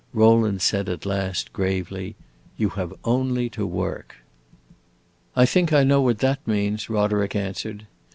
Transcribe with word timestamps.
Rowland 0.15 0.63
said 0.63 0.89
at 0.89 1.05
last, 1.05 1.53
gravely, 1.53 2.15
"You 2.57 2.69
have 2.69 2.91
only 3.03 3.51
to 3.51 3.67
work!" 3.67 4.15
"I 5.35 5.45
think 5.45 5.71
I 5.71 5.83
know 5.83 6.01
what 6.01 6.17
that 6.17 6.39
means," 6.47 6.89
Roderick 6.89 7.35
answered. 7.35 7.85